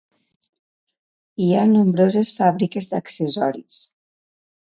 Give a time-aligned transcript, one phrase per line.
[1.43, 3.79] Hi ha nombroses fàbriques d'accessoris.